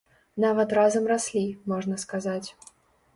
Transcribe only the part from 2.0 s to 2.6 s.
сказаць.